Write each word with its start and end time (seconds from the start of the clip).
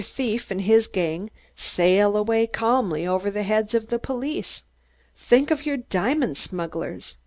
Thief 0.03 0.49
and 0.49 0.61
his 0.61 0.87
gang 0.87 1.29
sail 1.53 2.17
away 2.17 2.47
calmly 2.47 3.05
over 3.05 3.29
the 3.29 3.43
heads 3.43 3.75
of 3.75 3.89
the 3.89 3.99
police. 3.99 4.63
Think 5.15 5.51
of 5.51 5.63
your 5.67 5.77
diamond 5.77 6.37
smugglers! 6.37 7.17